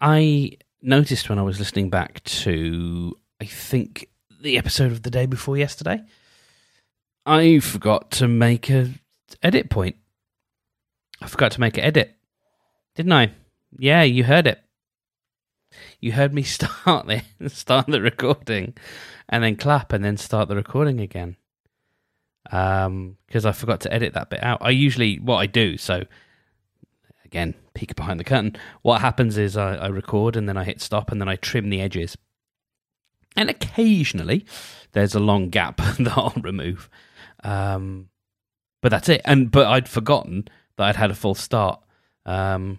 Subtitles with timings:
[0.00, 0.52] I
[0.82, 4.08] noticed when I was listening back to, I think,
[4.40, 6.02] the episode of the day before yesterday,
[7.26, 8.94] I forgot to make a
[9.42, 9.96] edit point.
[11.20, 12.14] I forgot to make an edit,
[12.94, 13.32] didn't I?
[13.76, 14.62] Yeah, you heard it.
[16.00, 18.74] You heard me start the start the recording,
[19.28, 21.36] and then clap, and then start the recording again.
[22.50, 24.58] Um, because I forgot to edit that bit out.
[24.62, 26.04] I usually what I do so
[27.28, 28.56] again, peek behind the curtain.
[28.82, 31.70] What happens is I, I, record and then I hit stop and then I trim
[31.70, 32.16] the edges.
[33.36, 34.44] And occasionally
[34.92, 36.88] there's a long gap that I'll remove.
[37.44, 38.08] Um,
[38.80, 39.20] but that's it.
[39.24, 41.80] And but I'd forgotten that I'd had a full start.
[42.24, 42.78] Um,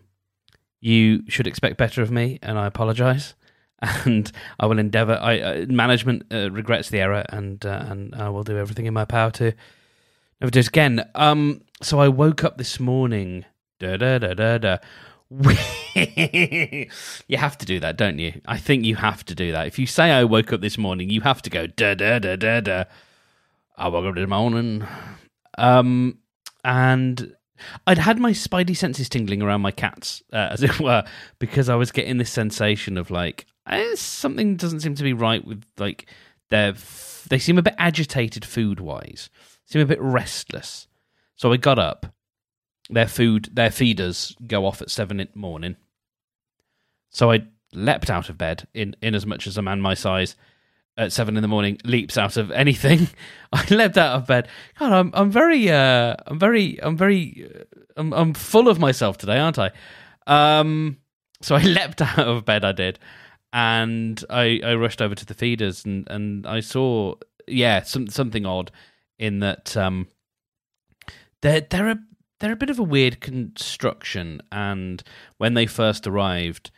[0.81, 3.36] you should expect better of me, and I apologise.
[3.81, 5.17] And I will endeavour.
[5.22, 8.94] I uh, management uh, regrets the error, and uh, and I will do everything in
[8.94, 9.53] my power to
[10.41, 11.09] never do it again.
[11.16, 13.45] Um, so I woke up this morning
[13.79, 14.77] Da da da da da.
[15.29, 15.38] you
[17.38, 18.41] have to do that, don't you?
[18.45, 19.67] I think you have to do that.
[19.67, 22.36] If you say I woke up this morning, you have to go da da da
[22.36, 22.83] da da.
[23.77, 24.86] I woke up this morning,
[25.58, 26.17] um,
[26.66, 27.33] and
[27.88, 31.05] I'd had my spidey senses tingling around my cats, uh, as it were,
[31.39, 35.45] because I was getting this sensation of like eh, something doesn't seem to be right
[35.45, 36.08] with like
[36.49, 36.71] their.
[36.71, 39.30] F- they seem a bit agitated food wise,
[39.66, 40.88] seem a bit restless.
[41.38, 42.14] So I got up
[42.90, 45.76] their food, their feeders go off at seven in the morning.
[47.12, 50.36] So I leapt out of bed in, in as much as a man my size
[51.00, 53.08] at seven in the morning leaps out of anything.
[53.54, 54.48] I leapt out of bed.
[54.78, 57.64] God, I'm I'm very uh I'm very I'm very uh,
[57.95, 59.72] I'm I'm full of myself today, aren't I?
[60.28, 60.98] Um,
[61.42, 62.66] so I leapt out of bed.
[62.66, 63.00] I did,
[63.54, 67.16] and I I rushed over to the feeders and and I saw
[67.48, 68.72] yeah some something odd
[69.17, 70.08] in that um
[71.42, 72.00] there there are
[72.40, 74.42] they're a bit of a weird construction.
[74.52, 75.04] And
[75.38, 76.72] when they first arrived,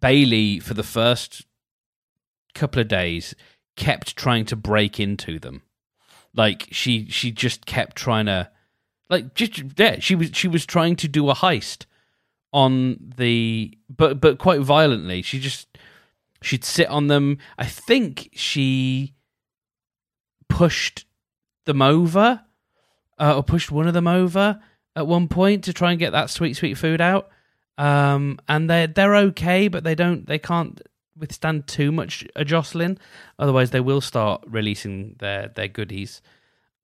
[0.00, 1.46] Bailey, for the first
[2.54, 3.34] couple of days,
[3.76, 5.62] kept trying to break into them.
[6.34, 8.50] Like she, she just kept trying to,
[9.08, 11.84] like, just yeah, she was she was trying to do a heist
[12.52, 15.20] on the, but but quite violently.
[15.20, 15.68] She just
[16.40, 17.36] she'd sit on them.
[17.58, 19.12] I think she
[20.48, 21.04] pushed
[21.66, 22.44] them over
[23.22, 24.60] uh, or pushed one of them over
[24.96, 27.30] at one point to try and get that sweet sweet food out.
[27.78, 30.80] Um, and they they're okay, but they don't they can't
[31.16, 32.98] withstand too much a jostling.
[33.38, 36.20] Otherwise, they will start releasing their their goodies.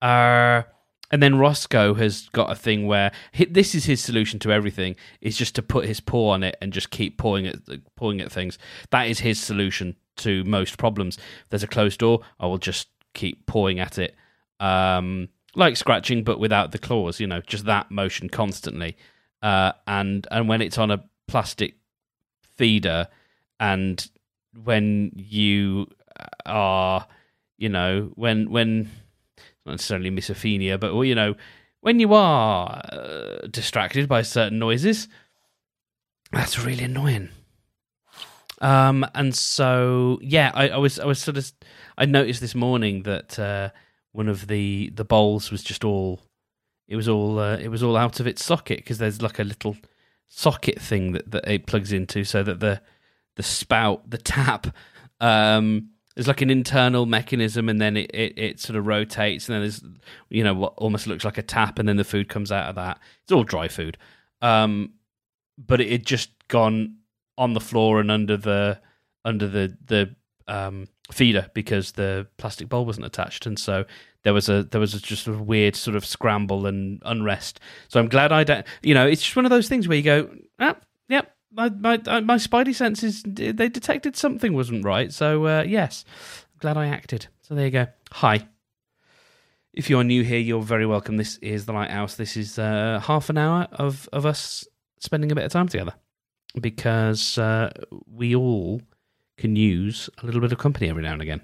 [0.01, 0.63] Uh,
[1.11, 4.95] and then Roscoe has got a thing where he, this is his solution to everything:
[5.21, 7.57] is just to put his paw on it and just keep pawing at
[7.97, 8.59] pawing at things.
[8.91, 11.17] That is his solution to most problems.
[11.17, 14.15] If there's a closed door, I will just keep pawing at it.
[14.61, 18.97] Um, like scratching but without the claws you know just that motion constantly.
[19.41, 21.77] Uh, and and when it's on a plastic
[22.57, 23.07] feeder
[23.61, 24.11] and
[24.65, 25.87] when you
[26.45, 27.07] are
[27.57, 28.91] you know when when
[29.65, 31.35] not necessarily misophonia but well, you know
[31.81, 35.07] when you are uh, distracted by certain noises
[36.33, 37.31] that's really annoying.
[38.61, 41.53] Um and so yeah I, I was i was sort of
[41.97, 43.71] i noticed this morning that uh
[44.19, 46.21] one of the the bowls was just all
[46.89, 49.45] it was all uh, it was all out of its socket because there's like a
[49.45, 49.77] little
[50.27, 52.83] socket thing that, that it plugs into so that the
[53.37, 54.67] the spout the tap
[55.21, 59.55] um there's like an internal mechanism and then it, it, it sort of rotates and
[59.55, 59.85] then there's
[60.31, 62.75] you know what almost looks like a tap and then the food comes out of
[62.75, 62.99] that.
[63.23, 63.97] It's all dry food.
[64.43, 64.95] Um
[65.57, 66.97] but it had just gone
[67.37, 68.81] on the floor and under the
[69.25, 70.17] under the the
[70.49, 73.85] um feeder because the plastic bowl wasn't attached, and so
[74.23, 77.61] there was a there was a just a weird sort of scramble and unrest.
[77.89, 78.67] So I'm glad I don't.
[78.83, 80.77] You know, it's just one of those things where you go, ah,
[81.09, 81.35] yep.
[81.51, 85.13] My my uh, my spidey senses they detected something wasn't right.
[85.13, 86.05] So uh, yes,
[86.59, 87.29] glad I acted.
[87.41, 87.87] So there you go.
[88.13, 88.47] Hi.
[89.73, 91.17] If you're new here, you're very welcome.
[91.17, 92.17] This is the Lighthouse.
[92.17, 94.67] This is uh, half an hour of of us
[95.01, 95.95] spending a bit of time together
[96.61, 97.71] because uh,
[98.13, 98.83] we all
[99.39, 101.41] can use a little bit of company every now and again.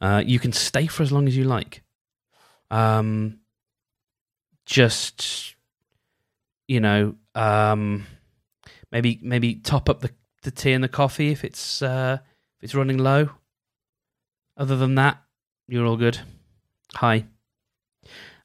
[0.00, 1.82] Uh, you can stay for as long as you like.
[2.70, 3.40] Um,
[4.64, 5.56] just
[6.68, 8.06] you know, um,
[8.90, 10.10] maybe maybe top up the,
[10.42, 12.18] the tea and the coffee if it's uh,
[12.58, 13.30] if it's running low.
[14.56, 15.18] Other than that,
[15.68, 16.20] you're all good.
[16.94, 17.26] Hi.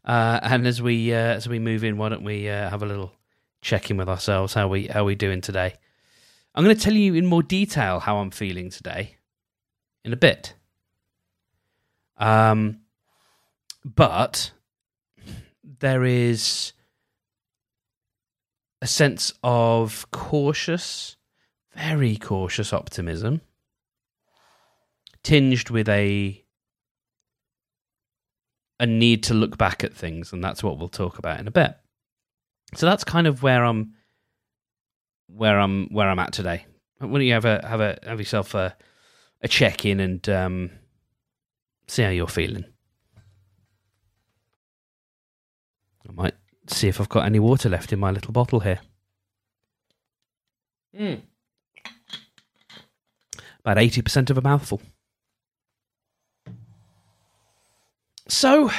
[0.03, 2.86] Uh, and as we uh, as we move in, why don't we uh, have a
[2.86, 3.12] little
[3.62, 4.53] check in with ourselves?
[4.53, 5.75] How we how we doing today?
[6.57, 9.18] I'm going to tell you in more detail how I'm feeling today
[10.04, 10.56] in a bit.
[12.18, 12.80] Um,
[13.86, 14.50] but
[15.63, 16.74] there is
[18.81, 21.15] a sense of cautious,
[21.75, 23.42] very cautious optimism,
[25.21, 26.44] tinged with a
[28.80, 31.51] a need to look back at things, and that's what we'll talk about in a
[31.51, 31.75] bit.
[32.74, 33.94] So that's kind of where I'm
[35.27, 36.65] where I'm where I'm at today.
[37.00, 38.75] Why don't you have a have a have yourself a
[39.41, 40.71] a check in and um,
[41.88, 42.65] see how you're feeling.
[46.07, 46.35] I might
[46.68, 48.79] see if I've got any water left in my little bottle here.
[50.97, 51.21] Mm.
[53.59, 54.81] About 80% of a mouthful.
[58.29, 58.71] So,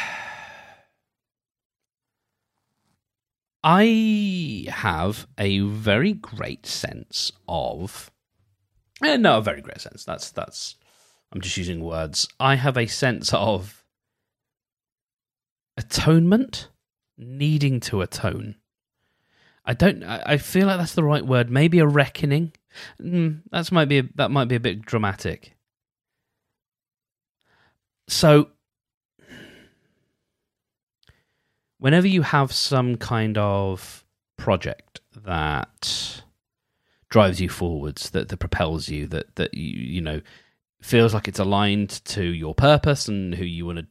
[3.63, 8.11] I have a very great sense of.
[9.03, 10.05] Eh, no, a very great sense.
[10.05, 10.77] That's that's.
[11.33, 12.29] I'm just using words.
[12.41, 13.85] I have a sense of
[15.77, 16.69] atonement,
[17.17, 18.57] needing to atone.
[19.65, 20.03] I don't.
[20.05, 21.51] I feel like that's the right word.
[21.51, 22.53] Maybe a reckoning.
[23.03, 25.57] Mm, that's might be a, that might be a bit dramatic.
[28.09, 28.51] So
[31.79, 34.05] whenever you have some kind of
[34.37, 36.23] project that
[37.09, 40.21] drives you forwards, that, that propels you, that that you you know
[40.81, 43.87] feels like it's aligned to your purpose and who you want to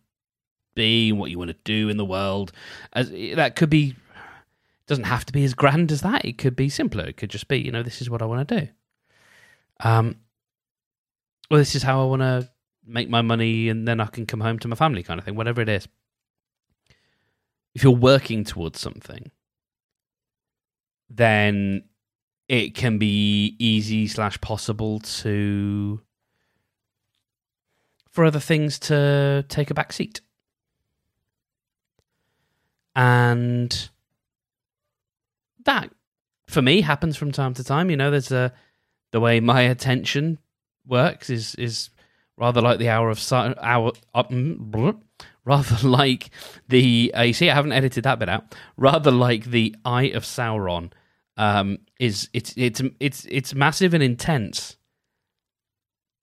[0.75, 2.51] be, and what you want to do in the world,
[2.93, 3.95] as that could be
[4.85, 6.23] doesn't have to be as grand as that.
[6.23, 7.03] It could be simpler.
[7.03, 8.67] It could just be, you know, this is what I want to do.
[9.81, 10.15] Um,
[11.51, 12.49] well, this is how I want to
[12.85, 15.35] make my money, and then I can come home to my family, kind of thing.
[15.35, 15.87] Whatever it is
[17.77, 19.29] if you're working towards something,
[21.11, 21.83] then
[22.47, 26.01] it can be easy slash possible to
[28.09, 30.21] for other things to take a back seat.
[32.95, 33.89] And
[35.63, 35.91] that
[36.47, 37.91] for me happens from time to time.
[37.91, 38.53] You know, there's a
[39.11, 40.39] the way my attention
[40.87, 41.91] works is is
[42.37, 44.93] rather like the hour of si- hour uh,
[45.47, 46.29] rather like
[46.67, 48.53] the uh, you see I haven't edited that bit out.
[48.75, 50.91] Rather like the Eye of Sauron
[51.37, 54.75] um, is it's it's it's it's massive and intense,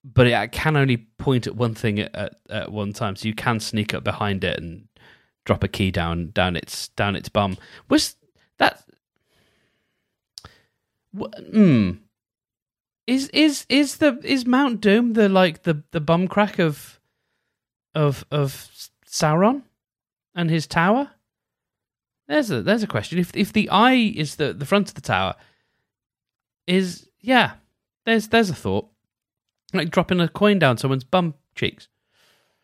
[0.03, 3.15] but it can only point at one thing at, at, at one time.
[3.15, 4.87] So you can sneak up behind it and
[5.43, 7.57] drop a key down down its down its bum.
[7.89, 8.15] Was
[8.59, 8.85] that?
[11.17, 11.91] Hmm.
[13.07, 16.99] Is is is the is Mount Doom the like the the bum crack of
[17.93, 18.69] of of
[19.15, 19.63] Sauron
[20.35, 21.11] and his tower?
[22.27, 23.17] There's a there's a question.
[23.17, 25.35] If if the eye is the, the front of the tower,
[26.67, 27.53] is yeah,
[28.05, 28.89] there's there's a thought.
[29.73, 31.87] Like dropping a coin down someone's bum cheeks.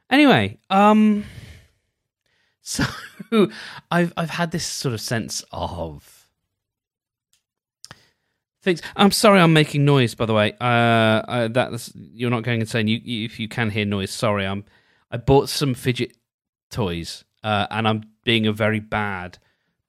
[0.10, 1.24] Anyway, um
[2.62, 2.84] so
[3.90, 6.28] I've I've had this sort of sense of
[8.62, 8.82] things.
[8.96, 10.16] I'm sorry, I'm making noise.
[10.16, 12.88] By the way, uh, uh that's you're not going insane.
[12.88, 14.46] You, you, if you can hear noise, sorry.
[14.46, 14.66] I'm
[15.12, 16.16] I bought some fidget
[16.72, 19.38] toys, uh, and I'm being a very bad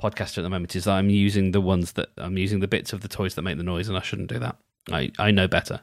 [0.00, 0.76] podcaster at the moment.
[0.76, 3.43] Is that I'm using the ones that I'm using the bits of the toys that
[3.43, 4.56] make the noise, and I shouldn't do that.
[4.90, 5.81] I I know better.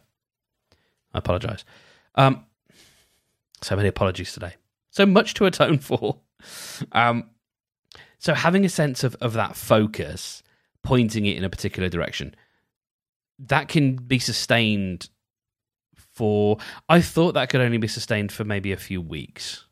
[1.13, 1.65] I apologize.
[2.15, 2.45] Um,
[3.61, 4.55] so many apologies today.
[4.91, 6.19] So much to atone for.
[6.91, 7.29] Um,
[8.19, 10.43] so having a sense of of that focus,
[10.83, 12.35] pointing it in a particular direction,
[13.39, 15.09] that can be sustained
[15.95, 16.57] for.
[16.87, 19.65] I thought that could only be sustained for maybe a few weeks.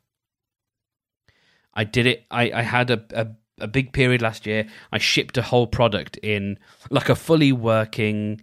[1.78, 2.26] I did it.
[2.28, 3.28] I, I had a, a,
[3.60, 4.66] a big period last year.
[4.90, 6.58] I shipped a whole product in
[6.90, 8.40] like a fully working,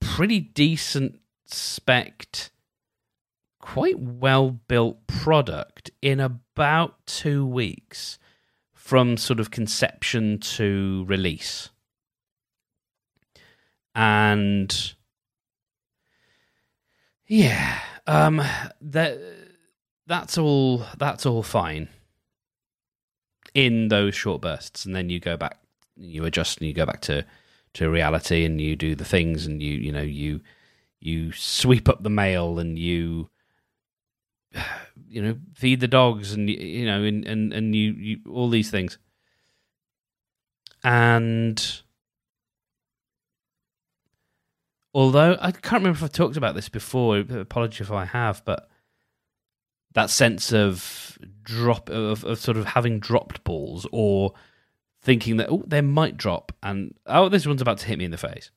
[0.00, 2.50] pretty decent spec,
[3.60, 8.18] quite well built product in about two weeks
[8.72, 11.68] from sort of conception to release.
[13.94, 14.94] And
[17.26, 18.40] yeah, um
[18.80, 19.20] that
[20.06, 21.90] that's all that's all fine
[23.54, 25.58] in those short bursts, and then you go back,
[25.96, 27.24] you adjust, and you go back to
[27.74, 30.40] to reality, and you do the things, and you you know you
[31.00, 33.28] you sweep up the mail, and you
[35.08, 38.70] you know feed the dogs, and you know and and and you, you all these
[38.70, 38.98] things,
[40.82, 41.82] and
[44.94, 48.69] although I can't remember if I've talked about this before, apology if I have, but
[49.92, 54.32] that sense of drop of, of sort of having dropped balls or
[55.02, 58.10] thinking that oh they might drop and oh this one's about to hit me in
[58.10, 58.50] the face.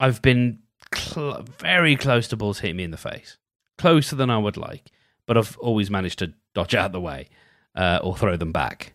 [0.00, 0.60] I've been
[0.94, 3.38] cl- very close to balls hitting me in the face,
[3.78, 4.90] closer than I would like,
[5.26, 7.28] but I've always managed to dodge out of the way
[7.74, 8.94] uh, or throw them back.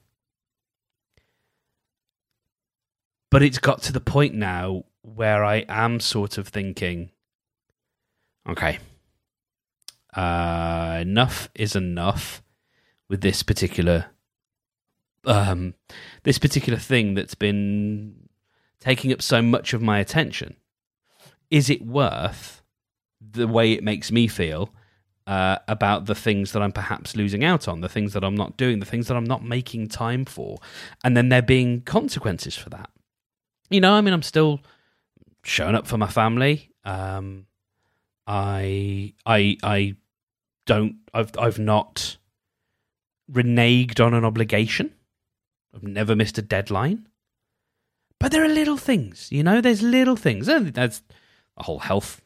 [3.29, 7.11] but it's got to the point now where I am sort of thinking,
[8.47, 8.79] okay,
[10.13, 12.41] uh, enough is enough
[13.07, 14.07] with this particular
[15.25, 15.73] um,
[16.23, 18.29] this particular thing that's been
[18.79, 20.55] taking up so much of my attention.
[21.51, 22.61] Is it worth
[23.19, 24.73] the way it makes me feel
[25.27, 28.57] uh, about the things that I'm perhaps losing out on, the things that I'm not
[28.57, 30.57] doing, the things that I'm not making time for,
[31.03, 32.89] and then there being consequences for that?
[33.69, 34.61] You know, I mean, I'm still
[35.43, 36.71] showing up for my family.
[36.85, 37.45] Um,
[38.29, 39.95] I, I, I
[40.67, 40.97] don't.
[41.13, 42.17] I've, I've not
[43.29, 44.93] reneged on an obligation.
[45.75, 47.07] I've never missed a deadline.
[48.19, 50.45] But there are little things, you know, there's little things.
[50.45, 51.01] There's
[51.57, 52.21] a whole health,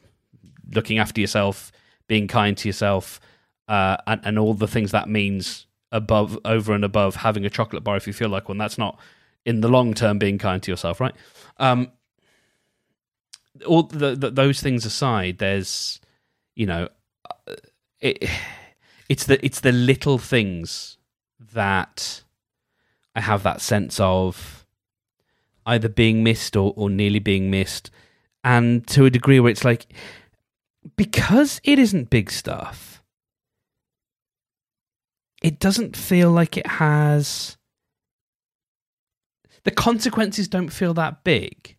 [0.73, 1.71] looking after yourself,
[2.07, 3.19] being kind to yourself,
[3.67, 7.83] uh, and, and all the things that means above, over and above having a chocolate
[7.83, 8.57] bar if you feel like one.
[8.57, 8.99] That's not
[9.45, 11.13] in the long term being kind to yourself, right?
[11.57, 11.91] Um,
[13.65, 15.99] all the, the, those things aside, there's,
[16.55, 16.89] you know,
[17.47, 17.55] uh,
[17.99, 18.29] it,
[19.09, 20.97] it's the it's the little things
[21.53, 22.23] that
[23.15, 24.65] I have that sense of
[25.65, 27.91] either being missed or, or nearly being missed.
[28.43, 29.85] And to a degree where it's like,
[30.97, 33.01] because it isn't big stuff,
[35.41, 37.57] it doesn't feel like it has.
[39.63, 41.77] The consequences don't feel that big,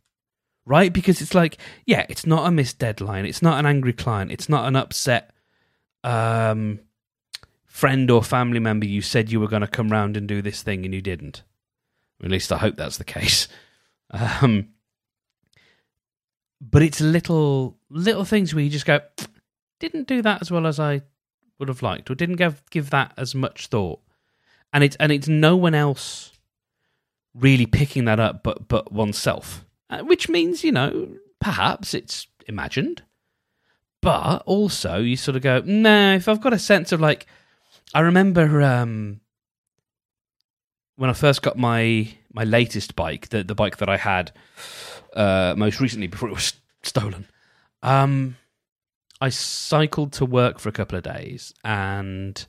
[0.67, 0.93] right?
[0.93, 3.27] Because it's like, yeah, it's not a missed deadline.
[3.27, 4.33] It's not an angry client.
[4.33, 5.33] It's not an upset
[6.03, 6.81] um,
[7.65, 10.63] friend or family member you said you were going to come round and do this
[10.63, 11.43] thing and you didn't.
[12.23, 13.49] At least I hope that's the case.
[14.11, 14.69] Um,
[16.61, 19.01] but it's little little things where you just go,
[19.81, 21.03] didn't do that as well as I
[21.59, 24.01] would have liked, or didn't give give that as much thought,
[24.73, 26.33] and it's and it's no one else
[27.35, 31.09] really picking that up, but but oneself, uh, which means you know
[31.41, 33.03] perhaps it's imagined,
[34.01, 36.15] but also you sort of go, nah.
[36.15, 37.27] If I've got a sense of like,
[37.93, 39.21] I remember um,
[40.97, 44.33] when I first got my my latest bike, the the bike that I had
[45.15, 47.27] uh, most recently before it was stolen.
[47.83, 48.37] Um,
[49.21, 52.47] I cycled to work for a couple of days, and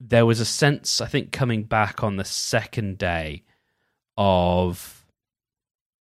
[0.00, 3.42] there was a sense, I think, coming back on the second day
[4.16, 4.97] of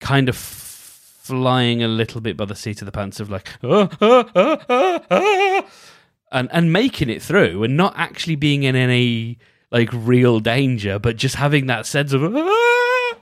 [0.04, 3.90] kind of flying a little bit by the seat of the pants of like, ah,
[4.02, 5.66] ah, ah,
[6.32, 9.40] and and making it through, and not actually being in any
[9.72, 13.16] like real danger, but just having that sense of ah!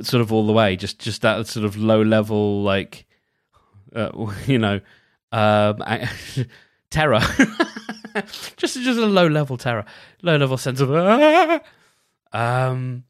[0.00, 3.06] sort of all the way, just just that sort of low level like
[3.94, 4.10] uh,
[4.46, 4.80] you know
[5.32, 5.82] um,
[6.90, 7.20] terror,
[8.56, 9.84] just just a low level terror,
[10.22, 11.60] low level sense of ah!
[12.32, 13.02] um,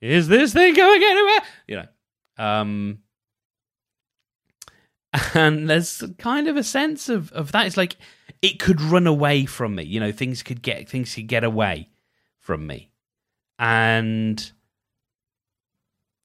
[0.00, 1.40] is this thing going anywhere?
[1.66, 2.98] You know, um,
[5.34, 7.66] and there's kind of a sense of of that.
[7.66, 7.96] It's like
[8.42, 9.84] it could run away from me.
[9.84, 11.88] You know, things could get things could get away
[12.38, 12.90] from me,
[13.58, 14.52] and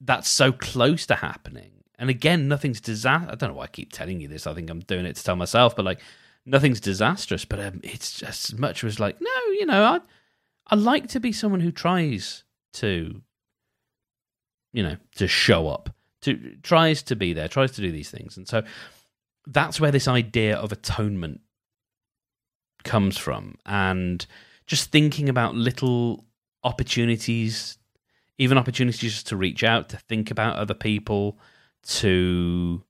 [0.01, 1.72] that's so close to happening.
[1.98, 3.32] And again, nothing's disaster.
[3.32, 4.46] I don't know why I keep telling you this.
[4.46, 6.01] I think I'm doing it to tell myself, but like
[6.46, 7.46] nothing's disastrous.
[7.46, 10.00] But um, it's just as much as like, no, you know, I
[10.68, 13.22] I like to be someone who tries to,
[14.74, 15.89] you know, to show up,
[16.22, 18.63] to tries to be there, tries to do these things, and so
[19.48, 21.42] that's where this idea of atonement
[22.84, 23.56] comes from.
[23.65, 24.25] And
[24.68, 26.25] just thinking about little
[26.63, 27.77] opportunities
[28.38, 31.38] even opportunities to reach out to think about other people
[31.84, 32.84] to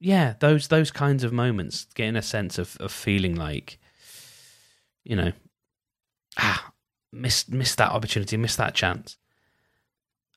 [0.00, 3.78] yeah those those kinds of moments getting a sense of, of feeling like
[5.04, 5.32] you know
[6.38, 6.72] ah
[7.12, 9.16] missed missed that opportunity missed that chance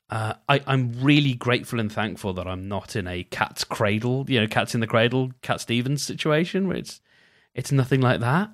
[0.10, 4.40] uh, I, I'm really grateful and thankful that I'm not in a cat's cradle, you
[4.40, 7.02] know, cats in the cradle, Cat Stevens situation where it's
[7.54, 8.52] it's nothing like that.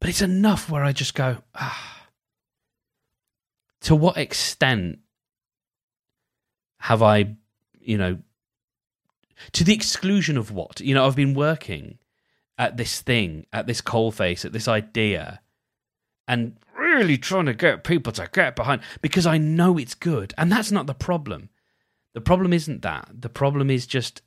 [0.00, 2.06] But it's enough where I just go, ah.
[3.82, 5.00] To what extent
[6.78, 7.36] have I,
[7.80, 8.18] you know,
[9.52, 10.80] to the exclusion of what?
[10.80, 11.98] You know, I've been working
[12.58, 15.40] at this thing, at this coal face, at this idea,
[16.28, 16.56] and
[16.94, 20.34] really trying to get people to get behind because I know it's good.
[20.38, 21.50] And that's not the problem.
[22.14, 23.08] The problem isn't that.
[23.12, 24.22] The problem is just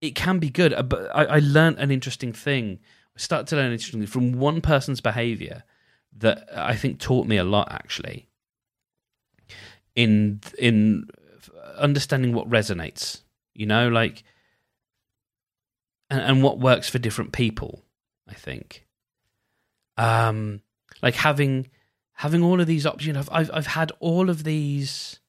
[0.00, 0.72] it can be good.
[0.72, 2.80] Uh, but I, I learned an interesting thing
[3.14, 5.64] I started to learn interestingly from one person's behavior
[6.18, 8.28] that I think taught me a lot actually
[9.94, 11.08] in in
[11.76, 13.22] understanding what resonates
[13.54, 14.24] you know like
[16.10, 17.82] and, and what works for different people
[18.28, 18.86] I think
[19.96, 20.62] um
[21.02, 21.68] like having
[22.14, 25.20] having all of these options I've I've, I've had all of these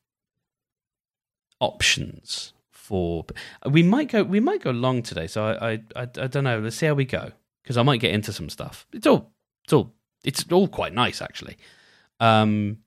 [1.60, 3.26] options for.
[3.68, 4.24] We might go.
[4.24, 5.28] We might go long today.
[5.28, 5.72] So I.
[5.72, 5.72] I.
[5.96, 6.60] I, I don't know.
[6.60, 7.32] Let's see how we go
[7.64, 8.86] because I might get into some stuff.
[8.94, 9.32] It's all.
[9.64, 9.94] It's all.
[10.24, 11.58] It's all quite nice actually.
[12.20, 12.80] Um,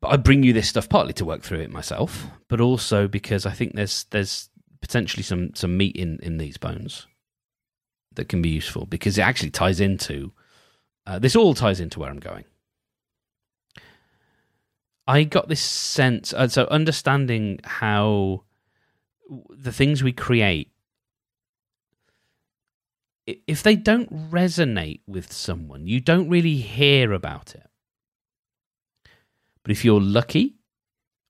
[0.00, 3.46] but I bring you this stuff partly to work through it myself, but also because
[3.46, 4.48] I think there's there's
[4.80, 7.06] potentially some some meat in in these bones
[8.14, 10.32] that can be useful because it actually ties into
[11.06, 12.44] uh, this all ties into where I'm going.
[15.06, 18.44] I got this sense, uh, so understanding how
[19.50, 20.70] the things we create,
[23.26, 27.66] if they don't resonate with someone, you don't really hear about it.
[29.62, 30.56] But if you're lucky,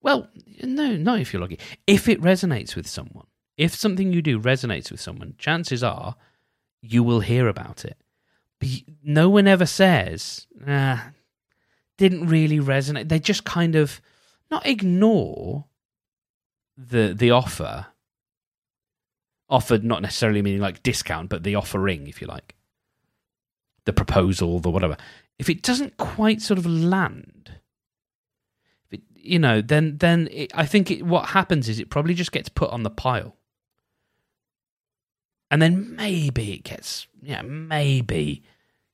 [0.02, 0.28] well,
[0.62, 1.59] no, not if you're lucky.
[1.87, 3.26] If it resonates with someone,
[3.57, 6.16] if something you do resonates with someone, chances are
[6.83, 7.97] you will hear about it.
[9.02, 11.11] No one ever says, ah,
[11.99, 13.08] didn't really resonate.
[13.08, 14.00] They just kind of
[14.50, 15.66] not ignore
[16.76, 17.87] the the offer.
[19.50, 22.54] Offered not necessarily meaning like discount, but the offering, if you like.
[23.84, 24.96] The proposal, the whatever.
[25.38, 27.52] If it doesn't quite sort of land,
[29.25, 32.49] you know, then then it, I think it, what happens is it probably just gets
[32.49, 33.37] put on the pile
[35.54, 38.42] and then maybe it gets yeah maybe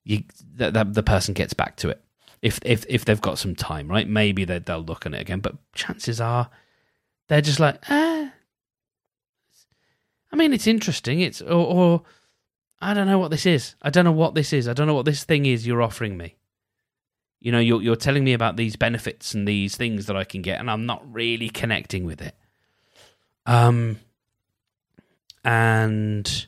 [0.04, 0.24] you
[0.54, 2.04] the, the, the person gets back to it.
[2.42, 4.06] If if if they've got some time right?
[4.06, 5.40] Maybe they, they'll look at it again.
[5.40, 6.50] But chances are
[7.28, 8.30] they're just like ah
[10.30, 11.22] i mean it's interesting.
[11.22, 12.02] It's or, or
[12.78, 13.74] i don't know what this is.
[13.80, 14.68] I don't know what this is.
[14.68, 16.36] I don't know what this thing is you're offering me.
[17.40, 20.42] You know you're you're telling me about these benefits and these things that i can
[20.42, 22.36] get and i'm not really connecting with it.
[23.46, 23.96] Um
[25.42, 26.46] and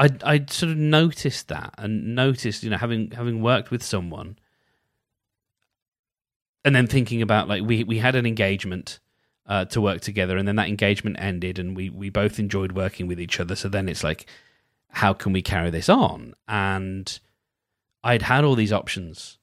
[0.00, 4.38] I I sort of noticed that and noticed you know having having worked with someone
[6.64, 8.98] and then thinking about like we we had an engagement
[9.46, 13.06] uh, to work together and then that engagement ended and we we both enjoyed working
[13.06, 13.54] with each other.
[13.54, 14.26] So then it's like
[14.88, 16.34] how can we carry this on?
[16.48, 17.20] And
[18.02, 19.36] I'd had all these options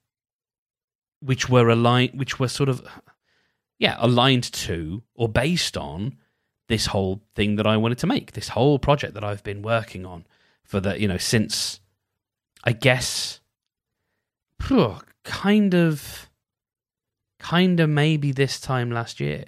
[1.19, 2.85] which were aligned which were sort of
[3.77, 6.17] yeah aligned to or based on
[6.67, 10.03] this whole thing that I wanted to make this whole project that I've been working
[10.03, 10.25] on
[10.67, 11.79] for the you know since
[12.63, 13.39] I guess
[14.61, 16.29] phew, kind of
[17.39, 19.45] kind of maybe this time last year.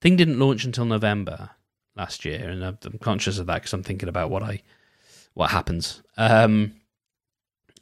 [0.00, 1.50] Thing didn't launch until November
[1.96, 4.62] last year, and I'm, conscious of that because I'm thinking about what I
[5.34, 6.74] what happens um,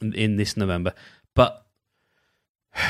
[0.00, 0.94] in this November.
[1.34, 1.66] But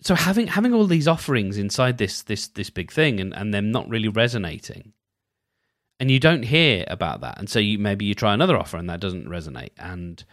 [0.00, 3.70] so having having all these offerings inside this this this big thing, and and them
[3.70, 4.92] not really resonating,
[6.02, 7.38] and you don't hear about that.
[7.38, 9.70] And so you maybe you try another offer and that doesn't resonate.
[9.78, 10.24] And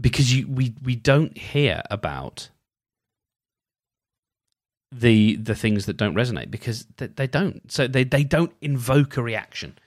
[0.00, 2.48] because you we we don't hear about
[4.90, 7.70] the the things that don't resonate because they, they don't.
[7.70, 9.78] So they they don't invoke a reaction.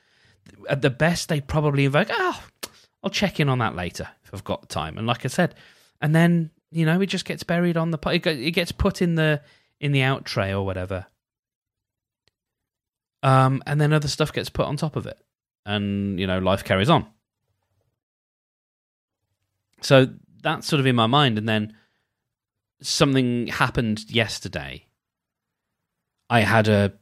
[0.69, 2.43] At the best they probably invoke oh
[3.03, 4.99] i'll check in on that later if i've got time.
[4.99, 5.55] And like i said
[6.01, 9.41] and then you know it just gets buried on the it gets put in the
[9.79, 11.07] in the out tray or whatever
[13.23, 15.19] um, and then other stuff gets put on top of it,
[15.65, 17.05] and you know life carries on.
[19.81, 20.07] So
[20.41, 21.75] that's sort of in my mind, and then
[22.81, 24.85] something happened yesterday.
[26.29, 26.93] I had a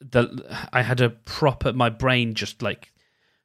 [0.00, 2.92] the I had a proper my brain just like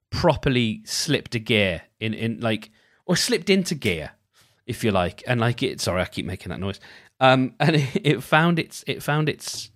[0.10, 2.72] properly slipped a gear in in like
[3.06, 4.12] or slipped into gear
[4.66, 6.80] if you like and like it sorry I keep making that noise
[7.20, 9.70] um and it, it found its it found its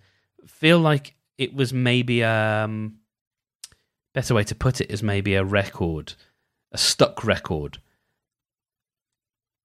[0.47, 2.99] feel like it was maybe um
[4.13, 6.13] better way to put it is maybe a record,
[6.71, 7.79] a stuck record,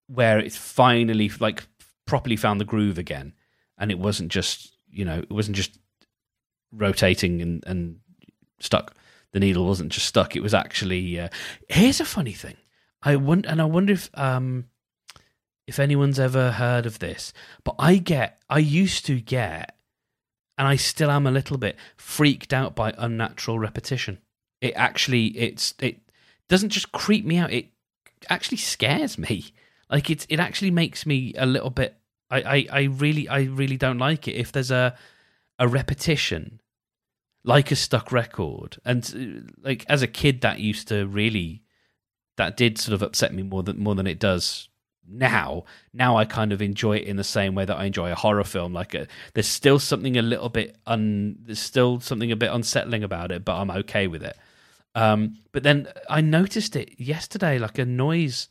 [0.06, 1.64] where it's finally like
[2.06, 3.34] properly found the groove again,
[3.76, 5.78] and it wasn't just you know it wasn't just
[6.72, 8.00] rotating and and
[8.58, 8.94] stuck.
[9.32, 11.20] The needle wasn't just stuck; it was actually.
[11.20, 11.28] Uh,
[11.68, 12.56] here's a funny thing.
[13.02, 14.64] I wonder, and I wonder if um
[15.66, 17.34] if anyone's ever heard of this,
[17.64, 19.75] but I get, I used to get
[20.58, 24.18] and I still am a little bit freaked out by unnatural repetition.
[24.60, 26.00] It actually it's it
[26.48, 27.68] doesn't just creep me out, it
[28.30, 29.46] actually scares me.
[29.90, 31.96] Like it's it actually makes me a little bit
[32.30, 34.32] I, I, I really I really don't like it.
[34.32, 34.96] If there's a
[35.58, 36.60] a repetition
[37.44, 41.62] like a stuck record and uh, like as a kid that used to really
[42.36, 44.68] that did sort of upset me more than more than it does
[45.08, 48.14] now now i kind of enjoy it in the same way that i enjoy a
[48.14, 48.72] horror film.
[48.72, 52.52] Like a, uh, there's still something a little bit un there's still something a bit
[52.52, 54.36] unsettling about it but i'm okay with it.
[54.94, 58.48] Um, but then i noticed it yesterday like a noise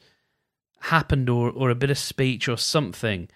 [0.82, 3.28] happened or or a bit of speech or something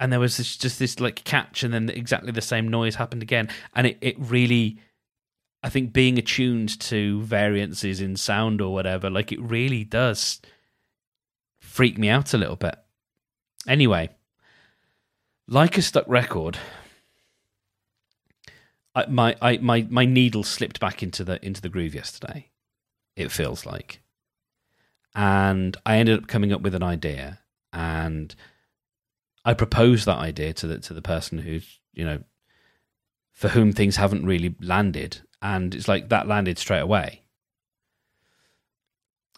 [0.00, 3.22] and there was this, just this like catch and then exactly the same noise happened
[3.22, 3.48] again.
[3.74, 4.78] And it, it really
[5.62, 10.40] i think being attuned to variances in sound or whatever like it really does
[11.78, 12.76] freak me out a little bit
[13.66, 14.08] anyway
[15.46, 16.58] like a stuck record
[18.94, 22.50] I, my I, my my needle slipped back into the into the groove yesterday
[23.16, 24.00] it feels like
[25.14, 27.40] and I ended up coming up with an idea,
[27.72, 28.32] and
[29.44, 32.22] I proposed that idea to the to the person who's you know
[33.32, 37.22] for whom things haven't really landed, and it's like that landed straight away.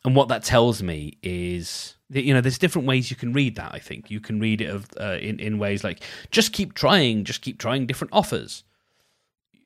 [0.04, 3.72] And what that tells me is you know there's different ways you can read that.
[3.72, 7.24] I think you can read it of uh, in in ways like just keep trying,
[7.24, 8.64] just keep trying different offers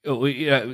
[0.07, 0.12] uh,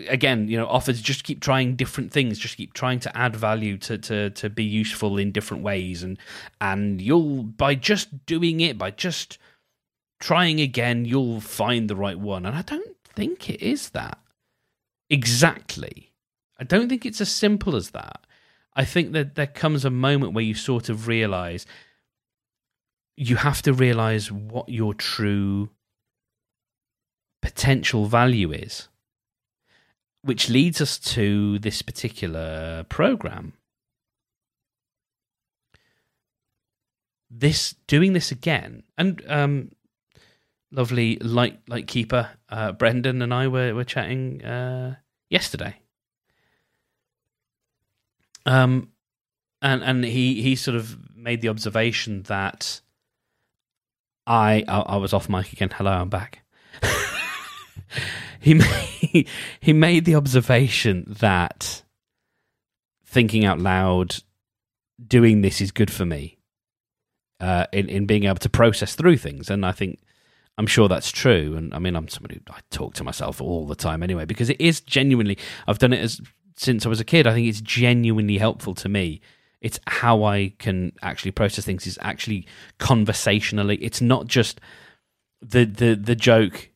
[0.08, 3.76] again, you know, offers just keep trying different things, just keep trying to add value
[3.78, 6.18] to, to, to be useful in different ways, and
[6.60, 9.38] and you'll by just doing it, by just
[10.18, 12.44] trying again, you'll find the right one.
[12.44, 14.18] And I don't think it is that
[15.08, 16.12] exactly.
[16.58, 18.26] I don't think it's as simple as that.
[18.74, 21.66] I think that there comes a moment where you sort of realize
[23.16, 25.70] you have to realize what your true
[27.42, 28.88] potential value is
[30.22, 33.54] which leads us to this particular program.
[37.30, 39.70] This doing this again, and um,
[40.72, 44.96] lovely light light keeper uh, Brendan and I were were chatting uh,
[45.28, 45.79] yesterday.
[48.46, 48.90] Um,
[49.62, 52.80] and and he he sort of made the observation that
[54.26, 55.70] I I, I was off mic again.
[55.72, 56.42] Hello, I'm back.
[58.40, 59.28] he made,
[59.60, 61.82] he made the observation that
[63.04, 64.16] thinking out loud,
[65.04, 66.38] doing this is good for me.
[67.38, 69.98] Uh, in in being able to process through things, and I think
[70.58, 71.54] I'm sure that's true.
[71.56, 74.50] And I mean, I'm somebody who, I talk to myself all the time anyway, because
[74.50, 75.38] it is genuinely.
[75.66, 76.20] I've done it as
[76.60, 77.26] since I was a kid.
[77.26, 79.20] I think it's genuinely helpful to me.
[79.60, 81.86] It's how I can actually process things.
[81.86, 82.46] It's actually
[82.78, 83.76] conversationally.
[83.76, 84.60] It's not just
[85.40, 86.70] the the the joke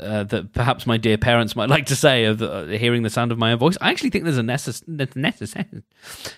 [0.00, 3.32] uh, that perhaps my dear parents might like to say of uh, hearing the sound
[3.32, 3.76] of my own voice.
[3.80, 5.82] I actually think there's a necess- necess-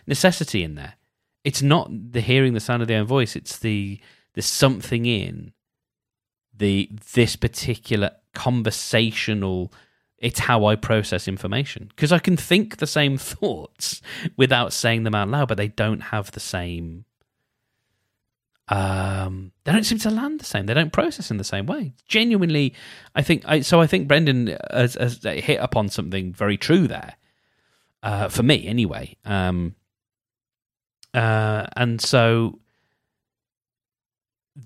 [0.07, 0.95] necessity in there.
[1.45, 3.37] It's not the hearing the sound of their own voice.
[3.37, 4.01] It's the
[4.35, 5.53] there's something in
[6.57, 9.73] the this particular conversational.
[10.19, 14.03] It's how I process information because I can think the same thoughts
[14.37, 17.05] without saying them out loud, but they don't have the same
[18.71, 20.67] um, they don't seem to land the same.
[20.67, 21.95] They don't process in the same way.
[22.07, 22.75] Genuinely,
[23.15, 23.43] I think.
[23.47, 27.15] I, so I think Brendan has, has, hit upon something very true there.
[28.03, 29.17] Uh, for me, anyway.
[29.25, 29.75] Um,
[31.15, 32.61] uh, and so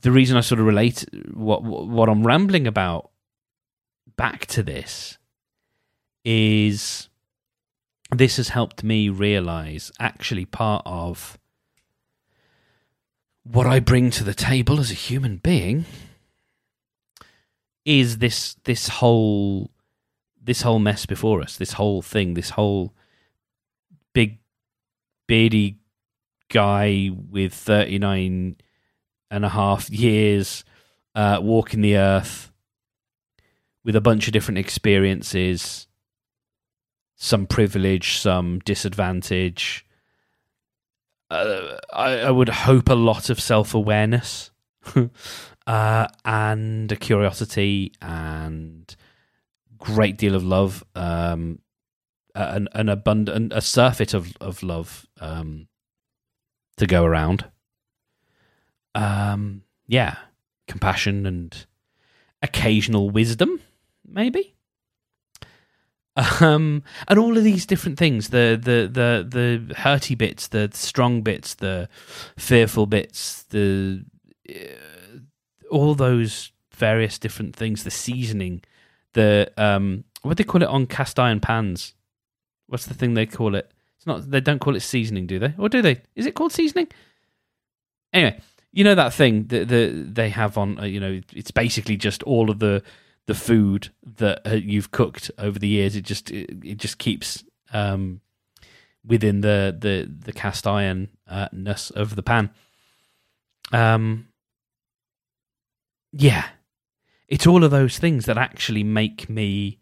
[0.00, 3.10] the reason I sort of relate what what I'm rambling about
[4.16, 5.18] back to this
[6.24, 7.08] is
[8.10, 11.38] this has helped me realize actually part of
[13.44, 15.84] what I bring to the table as a human being
[17.84, 19.70] is this this whole
[20.44, 22.92] this whole mess before us, this whole thing, this whole
[24.12, 24.38] big
[25.28, 25.78] beardy
[26.48, 28.56] guy with 39
[29.30, 30.64] and a half years
[31.14, 32.50] uh, walking the earth
[33.84, 35.86] with a bunch of different experiences,
[37.22, 39.86] some privilege, some disadvantage,
[41.30, 44.50] uh, I, I, would hope a lot of self awareness
[45.66, 48.94] uh, and a curiosity and
[49.78, 51.60] great deal of love, um,
[52.34, 55.68] an, an abundant, a surfeit of of love um,
[56.78, 57.44] to go around.
[58.96, 60.16] Um, yeah,
[60.66, 61.66] compassion and
[62.42, 63.60] occasional wisdom,
[64.04, 64.56] maybe
[66.16, 71.22] um, and all of these different things the the the the hurty bits the strong
[71.22, 71.88] bits the
[72.36, 74.04] fearful bits the
[74.48, 75.18] uh,
[75.70, 78.62] all those various different things the seasoning
[79.14, 81.94] the um what do they call it on cast iron pans.
[82.68, 83.70] What's the thing they call it?
[83.96, 85.54] It's not they don't call it seasoning do they?
[85.58, 86.00] Or do they?
[86.14, 86.88] Is it called seasoning?
[88.12, 88.38] Anyway
[88.72, 92.22] you know that thing that the, they have on uh, you know it's basically just
[92.24, 92.82] all of the
[93.26, 95.96] the food that uh, you've cooked over the years.
[95.96, 98.20] It just it, it just keeps um,
[99.04, 102.50] within the the the cast iron uh, ness of the pan.
[103.72, 104.28] Um,
[106.12, 106.48] yeah,
[107.28, 109.78] it's all of those things that actually make me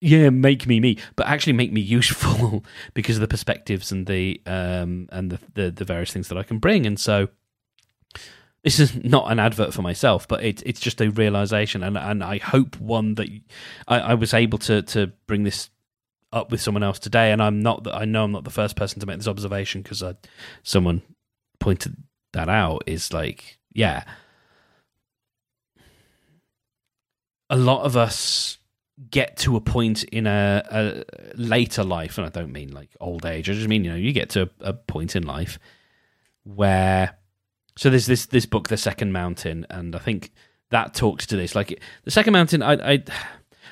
[0.00, 4.40] yeah, make me me, but actually make me useful because of the perspectives and the
[4.46, 6.86] um and the, the the various things that I can bring.
[6.86, 7.28] And so
[8.62, 12.22] this is not an advert for myself, but it's it's just a realization, and and
[12.22, 13.28] I hope one that
[13.88, 15.70] I, I was able to to bring this
[16.32, 17.86] up with someone else today, and I'm not.
[17.92, 20.02] I know I'm not the first person to make this observation because
[20.62, 21.02] someone
[21.58, 21.96] pointed
[22.32, 22.82] that out.
[22.86, 24.04] Is like, yeah,
[27.48, 28.58] a lot of us
[29.10, 33.24] get to a point in a, a, later life, and I don't mean like old
[33.24, 33.48] age.
[33.48, 35.58] I just mean you know you get to a, a point in life
[36.44, 37.16] where
[37.80, 40.32] so there's this this book, The Second Mountain, and I think
[40.68, 41.54] that talks to this.
[41.54, 43.04] Like the Second Mountain, I, I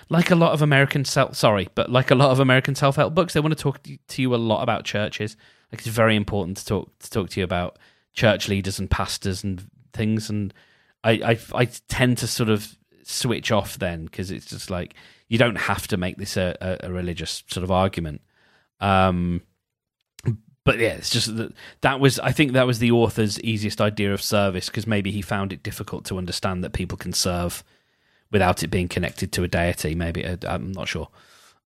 [0.08, 3.14] like a lot of American self sorry, but like a lot of American self help
[3.14, 5.36] books, they want to talk to you a lot about churches.
[5.70, 7.78] Like it's very important to talk to talk to you about
[8.14, 10.30] church leaders and pastors and things.
[10.30, 10.54] And
[11.04, 14.94] I I, I tend to sort of switch off then because it's just like
[15.28, 18.22] you don't have to make this a, a, a religious sort of argument.
[18.80, 19.42] Um,
[20.68, 24.12] but yeah, it's just that that was I think that was the author's easiest idea
[24.12, 27.64] of service because maybe he found it difficult to understand that people can serve
[28.30, 29.94] without it being connected to a deity.
[29.94, 31.08] Maybe uh, I'm not sure.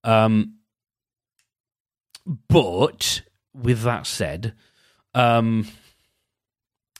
[0.04, 0.54] Um,
[2.46, 4.54] but with that said,
[5.16, 5.66] um,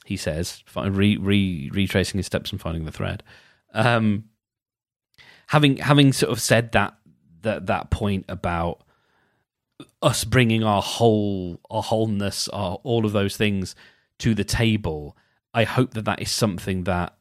[0.05, 3.23] he says, re, re, retracing his steps and finding the thread.
[3.75, 4.25] Um,
[5.47, 6.97] having having sort of said that
[7.43, 8.83] that that point about
[10.01, 13.75] us bringing our whole our wholeness our all of those things
[14.19, 15.17] to the table
[15.55, 17.17] i hope that that is something that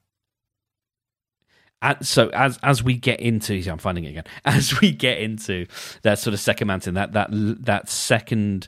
[2.01, 4.23] so as as we get into i'm finding it again.
[4.45, 5.65] As we get into
[6.03, 8.67] that sort of second mountain that that that second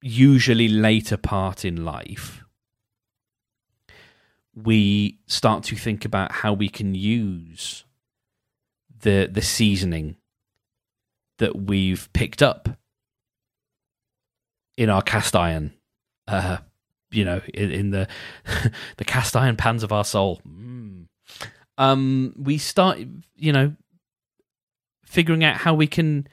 [0.00, 2.44] usually later part in life
[4.54, 7.84] we start to think about how we can use
[9.00, 10.16] the the seasoning
[11.38, 12.68] that we've picked up
[14.76, 15.72] in our cast iron,
[16.28, 16.58] uh,
[17.10, 18.08] you know, in, in the
[18.96, 20.40] the cast iron pans of our soul.
[20.46, 21.06] Mm.
[21.76, 22.98] Um, we start,
[23.36, 23.74] you know,
[25.04, 26.26] figuring out how we can.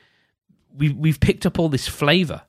[0.74, 2.44] We we've picked up all this flavor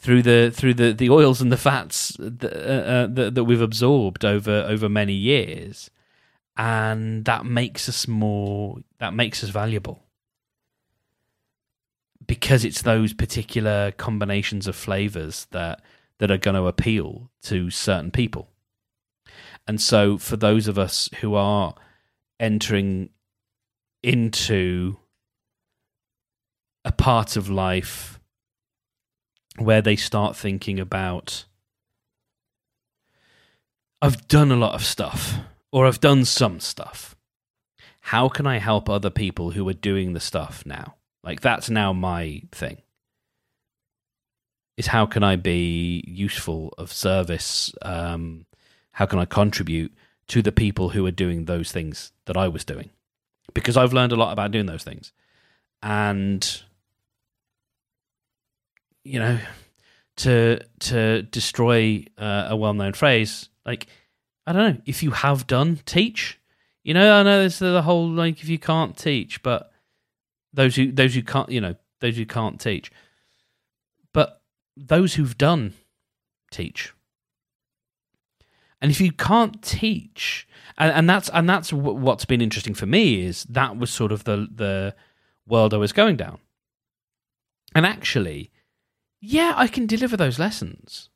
[0.00, 3.60] through the through the, the oils and the fats that, uh, uh, that, that we've
[3.60, 5.90] absorbed over over many years,
[6.56, 8.78] and that makes us more.
[8.98, 10.07] That makes us valuable
[12.28, 15.82] because it's those particular combinations of flavors that
[16.18, 18.48] that are going to appeal to certain people.
[19.66, 21.74] And so for those of us who are
[22.40, 23.10] entering
[24.02, 24.96] into
[26.84, 28.20] a part of life
[29.58, 31.44] where they start thinking about
[34.00, 35.34] I've done a lot of stuff
[35.72, 37.16] or I've done some stuff.
[38.00, 40.97] How can I help other people who are doing the stuff now?
[41.22, 42.78] Like that's now my thing.
[44.76, 47.72] Is how can I be useful of service?
[47.82, 48.46] Um,
[48.92, 49.92] how can I contribute
[50.28, 52.90] to the people who are doing those things that I was doing?
[53.54, 55.12] Because I've learned a lot about doing those things,
[55.82, 56.62] and
[59.02, 59.38] you know,
[60.16, 63.86] to to destroy uh, a well-known phrase like
[64.46, 66.40] I don't know if you have done teach.
[66.82, 69.70] You know, I know there's the whole like if you can't teach, but
[70.58, 72.90] those who those who can't you know those who can't teach.
[74.12, 74.42] But
[74.76, 75.74] those who've done
[76.50, 76.92] teach.
[78.80, 83.24] And if you can't teach and, and that's and that's what's been interesting for me
[83.24, 84.96] is that was sort of the the
[85.46, 86.38] world i was going down.
[87.72, 88.50] And actually
[89.20, 91.08] yeah i can deliver those lessons.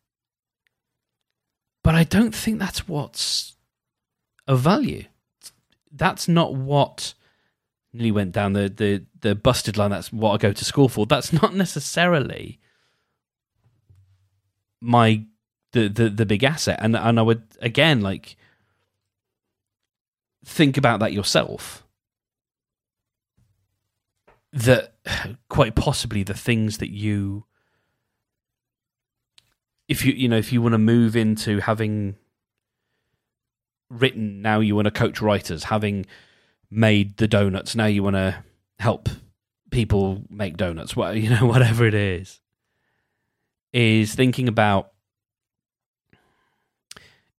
[1.83, 3.57] But i don't think that's what's
[4.47, 5.07] of value.
[5.91, 7.15] That's not what
[7.93, 9.91] nearly went down the, the, the busted line.
[9.91, 11.07] That's what I go to school for.
[11.07, 12.59] That's not necessarily
[14.81, 15.25] my
[15.73, 16.79] the, the the big asset.
[16.83, 18.37] And and I would again like
[20.45, 21.87] think about that yourself.
[24.53, 24.95] That
[25.49, 27.45] quite possibly the things that you
[29.89, 32.17] if you you know if you want to move into having
[33.89, 36.07] written now you want to coach writers having
[36.73, 37.77] made the donuts.
[37.77, 38.43] Now you want to
[38.79, 39.09] help
[39.71, 40.97] people make donuts.
[40.97, 42.41] Well, you know, whatever it is,
[43.73, 44.89] is thinking about.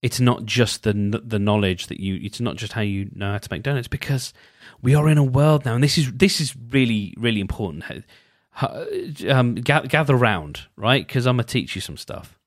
[0.02, 0.92] It's not just the
[1.24, 2.18] the knowledge that you.
[2.22, 4.34] It's not just how you know how to make donuts because
[4.82, 8.04] we are in a world now, and this is this is really really important.
[9.26, 11.06] Um, gather round, right?
[11.06, 12.38] Because I'm gonna teach you some stuff.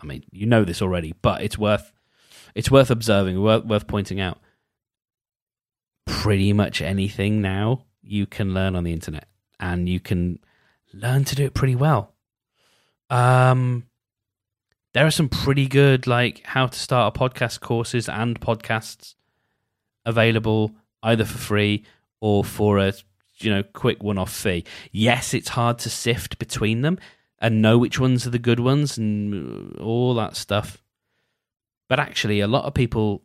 [0.00, 1.92] I mean, you know this already, but it's worth
[2.54, 4.38] it's worth observing, worth, worth pointing out
[6.10, 10.38] pretty much anything now you can learn on the internet, and you can
[10.92, 12.14] learn to do it pretty well.
[13.08, 13.86] Um,
[14.92, 19.14] there are some pretty good like how to start a podcast courses and podcasts
[20.04, 21.84] available either for free
[22.20, 22.92] or for a
[23.38, 24.64] you know quick one-off fee.
[24.92, 26.98] Yes, it's hard to sift between them
[27.38, 30.82] and know which ones are the good ones and all that stuff.
[31.88, 33.22] But actually, a lot of people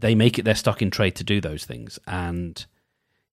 [0.00, 1.98] they make it their stock in trade to do those things.
[2.06, 2.64] And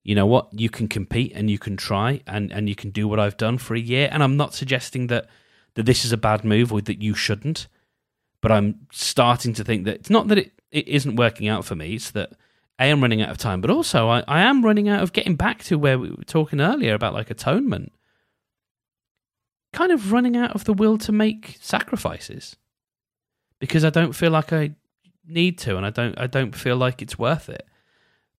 [0.03, 0.47] you know what?
[0.51, 3.57] You can compete and you can try and and you can do what I've done
[3.57, 4.09] for a year.
[4.11, 5.27] And I'm not suggesting that
[5.75, 7.67] that this is a bad move or that you shouldn't
[8.41, 11.75] but I'm starting to think that it's not that it, it isn't working out for
[11.75, 11.95] me.
[11.95, 12.33] It's that
[12.79, 15.35] a I'm running out of time but also I, I am running out of getting
[15.35, 17.91] back to where we were talking earlier about like atonement.
[19.73, 22.55] Kind of running out of the will to make sacrifices.
[23.59, 24.75] Because I don't feel like I
[25.27, 27.67] need to, and I don't I don't feel like it's worth it.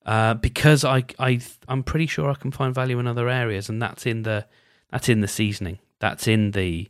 [0.06, 3.80] Uh, because I I I'm pretty sure I can find value in other areas, and
[3.80, 4.46] that's in the
[4.90, 5.78] that's in the seasoning.
[5.98, 6.88] That's in the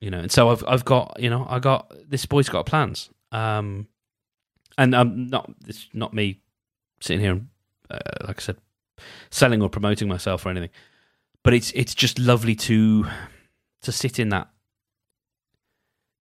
[0.00, 3.10] you know, and so I've I've got you know I got this boy's got plans.
[3.32, 3.86] Um,
[4.76, 6.40] and I'm not it's not me
[7.00, 7.40] sitting here
[7.90, 8.56] uh, like I said
[9.30, 10.70] selling or promoting myself or anything,
[11.42, 13.06] but it's it's just lovely to
[13.82, 14.48] to sit in that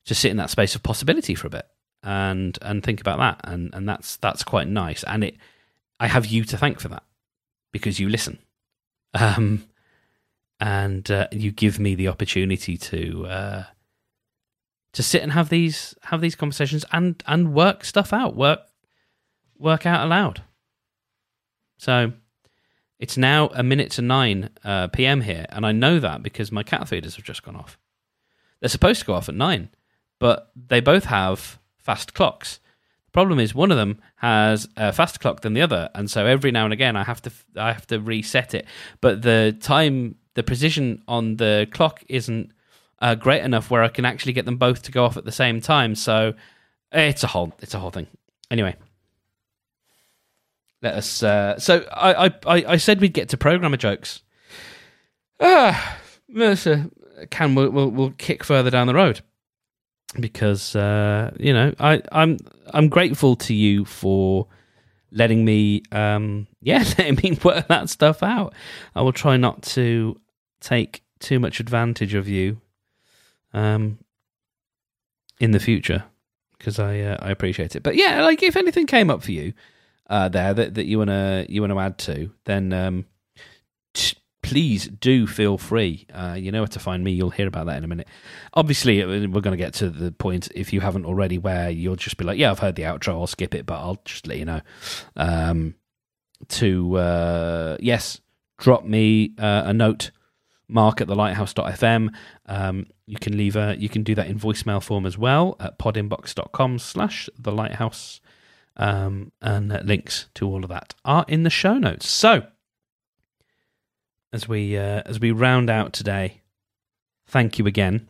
[0.06, 1.68] to sit in that space of possibility for a bit
[2.04, 3.42] and and think about that.
[3.44, 5.04] And and that's that's quite nice.
[5.04, 5.36] And it
[6.00, 7.04] I have you to thank for that
[7.72, 8.40] because you listen.
[9.14, 9.66] Um
[10.60, 13.64] and uh, you give me the opportunity to uh
[14.94, 18.60] to sit and have these have these conversations and and work stuff out work
[19.58, 20.44] work out aloud.
[21.80, 22.12] So
[23.00, 25.22] it's now a minute to 9 uh, p.m.
[25.22, 25.46] here.
[25.50, 27.80] And I know that because my cat feeders have just gone off.
[28.60, 29.70] They're supposed to go off at 9
[30.20, 31.58] but they both have
[31.90, 32.60] fast clocks.
[33.08, 36.28] The problem is one of them has a faster clock than the other, and so
[36.28, 38.68] every now and again I have to I have to reset it.
[39.02, 42.52] But the time, the precision on the clock isn't
[43.02, 45.32] uh, great enough where I can actually get them both to go off at the
[45.32, 45.96] same time.
[45.96, 46.36] So
[46.92, 48.06] it's a whole it's a whole thing.
[48.52, 48.76] Anyway,
[50.84, 51.24] let us.
[51.24, 54.22] Uh, so I, I I said we'd get to programmer jokes.
[55.40, 55.98] Ah,
[57.32, 59.22] can we'll, we'll, we'll kick further down the road
[60.20, 62.38] because uh, you know I, I'm
[62.74, 64.48] I'm grateful to you for
[65.12, 68.54] letting me um, yeah letting me work that stuff out.
[68.96, 70.20] I will try not to
[70.62, 72.62] take too much advantage of you
[73.54, 74.00] um,
[75.40, 76.04] in the future
[76.58, 77.84] because I uh, I appreciate it.
[77.84, 79.54] But yeah, like if anything came up for you
[80.10, 83.06] uh, there that, that you wanna you wanna add to, then um,
[84.50, 86.08] please do feel free.
[86.12, 87.12] Uh, you know where to find me.
[87.12, 88.08] You'll hear about that in a minute.
[88.56, 91.96] Obviously, uh, we're going to get to the point, if you haven't already, where you'll
[91.96, 94.40] just be like, yeah, I've heard the outro, I'll skip it, but I'll just let
[94.40, 94.62] you know.
[95.16, 95.76] Um,
[96.48, 98.22] to, uh, yes,
[98.58, 100.10] drop me uh, a note,
[100.68, 102.10] mark at the lighthouse.fm.
[102.48, 105.78] Um, you can leave a, you can do that in voicemail form as well at
[105.78, 108.20] podinbox.com slash the lighthouse.
[108.78, 112.10] Um, and uh, links to all of that are in the show notes.
[112.10, 112.48] So,
[114.32, 116.42] as we uh, as we round out today.
[117.28, 118.08] Thank you again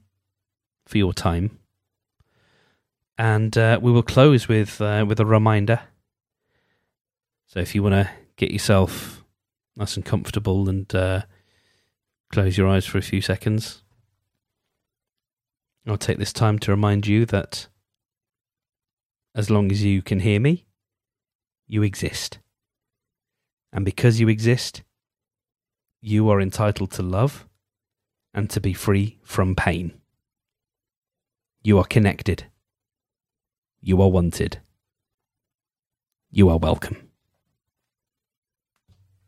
[0.85, 1.59] for your time,
[3.17, 5.81] and uh, we will close with uh, with a reminder.
[7.47, 9.23] So if you want to get yourself
[9.75, 11.23] nice and comfortable and uh,
[12.31, 13.81] close your eyes for a few seconds,
[15.87, 17.67] I'll take this time to remind you that
[19.33, 20.65] as long as you can hear me,
[21.67, 22.39] you exist.
[23.71, 24.83] And because you exist,
[26.01, 27.47] you are entitled to love
[28.33, 29.93] and to be free from pain.
[31.61, 32.45] You are connected.
[33.81, 34.59] You are wanted.
[36.31, 37.08] You are welcome.